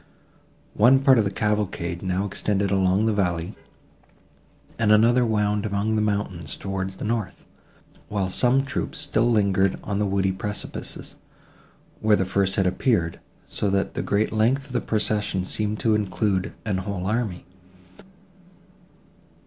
[0.73, 3.53] One part of the cavalcade now extended along the valley,
[4.79, 7.45] and another wound among the mountains towards the north,
[8.09, 11.17] while some troops still lingered on the woody precipices,
[11.99, 15.93] where the first had appeared, so that the great length of the procession seemed to
[15.93, 17.45] include a whole army.